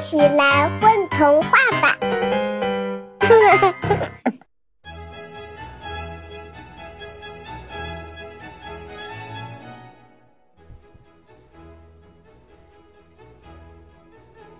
[0.00, 1.50] 起来混童话
[1.82, 1.94] 吧！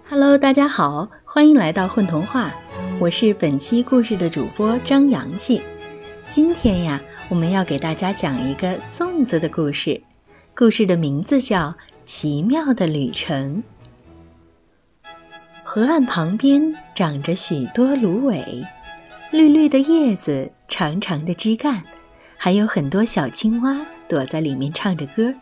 [0.06, 2.50] Hello，大家好，欢迎来到混童话，
[2.98, 5.62] 我是本期故事的主播张阳气。
[6.28, 7.00] 今天呀，
[7.30, 10.02] 我们要给大家讲一个粽子的故事，
[10.54, 11.68] 故事的名字叫
[12.04, 13.56] 《奇妙的旅程》。
[15.72, 18.44] 河岸旁边长着许多芦苇，
[19.30, 21.80] 绿绿的叶子，长长的枝干，
[22.36, 23.76] 还有很多小青蛙
[24.08, 25.32] 躲在里面唱着歌。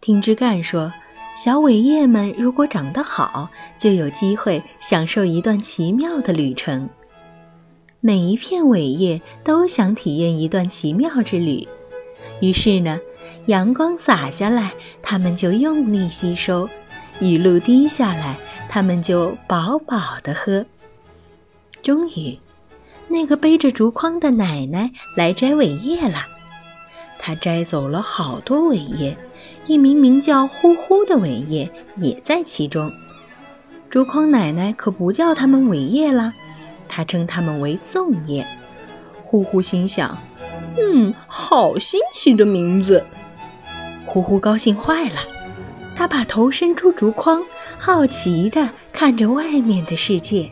[0.00, 0.92] 听枝干说，
[1.36, 6.88] 小苇叶们如果长得好，就有机会享受一段奇妙的旅程。
[8.00, 11.68] 每一片苇叶都想体验一段奇妙之旅，
[12.40, 12.98] 于是呢，
[13.46, 16.66] 阳光洒下来，它们就用力吸收；
[17.20, 18.36] 雨露滴下来。
[18.74, 20.66] 他们就饱饱的喝。
[21.80, 22.36] 终于，
[23.06, 26.26] 那个背着竹筐的奶奶来摘苇叶了。
[27.16, 29.16] 她摘走了好多苇叶，
[29.68, 32.90] 一名名叫呼呼的苇叶也在其中。
[33.88, 36.32] 竹筐奶奶可不叫它们苇叶啦，
[36.88, 38.44] 她称它们为粽叶。
[39.22, 40.18] 呼呼心想
[40.76, 43.04] ：“嗯，好新奇的名字。”
[44.04, 45.20] 呼呼高兴坏了，
[45.94, 47.40] 他把头伸出竹筐。
[47.86, 50.50] 好奇地看着外面的世界，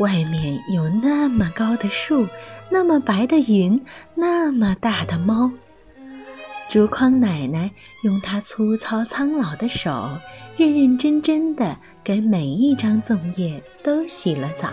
[0.00, 2.26] 外面有那么高的树，
[2.68, 3.80] 那么白的云，
[4.16, 5.52] 那么大的猫。
[6.68, 7.70] 竹筐奶奶
[8.02, 10.08] 用她粗糙苍老的手，
[10.56, 14.68] 认认真真地给每一张粽叶都洗了澡。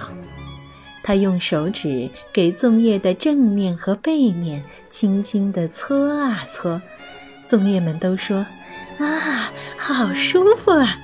[1.03, 6.81] 她用手指给粽叶的正面和背面轻轻地搓啊搓，
[7.45, 8.43] 粽叶们都说
[8.97, 10.97] ：“啊，好舒服啊！”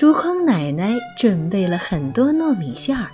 [0.00, 3.06] 竹筐奶奶准备了很多糯米馅儿，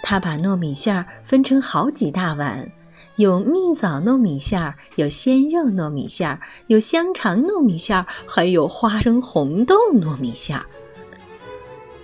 [0.00, 2.70] 她把糯米馅儿分成好几大碗，
[3.16, 6.38] 有蜜枣糯米馅儿，有鲜肉糯米馅儿，
[6.68, 10.64] 有香肠糯米馅儿，还有花生红豆糯米馅儿。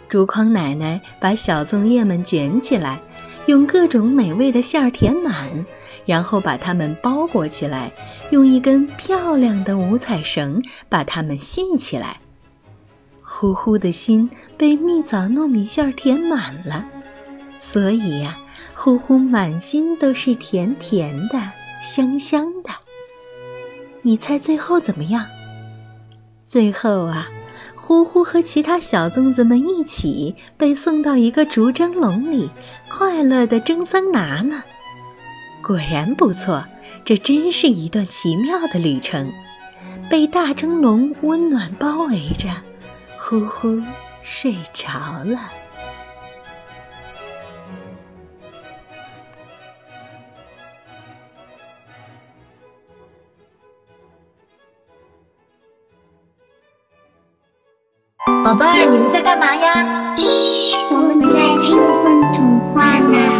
[0.08, 3.00] 竹筐奶奶把小粽叶们卷起来，
[3.46, 5.64] 用各种美味的馅儿填满，
[6.04, 7.92] 然后把它们包裹起来，
[8.32, 12.20] 用一根漂亮的五彩绳把它们系起来。
[13.32, 16.84] 呼呼的心被蜜枣糯米馅儿填满了，
[17.60, 18.36] 所以呀，
[18.74, 21.40] 呼呼满心都是甜甜的、
[21.80, 22.70] 香香的。
[24.02, 25.24] 你猜最后怎么样？
[26.44, 27.28] 最后啊，
[27.76, 32.50] 呼呼和其他小粽子们一起被送到一个竹蒸笼里，
[32.90, 34.64] 快乐的蒸桑拿呢。
[35.62, 36.64] 果然不错，
[37.04, 39.30] 这真是一段奇妙的旅程，
[40.10, 42.48] 被大蒸笼温暖包围着。
[43.30, 43.80] 呼呼
[44.24, 44.88] 睡着
[45.24, 45.38] 了。
[58.42, 60.16] 宝贝儿，你们在干嘛呀？
[60.16, 63.39] 嘘，我们在听《混童话》呢。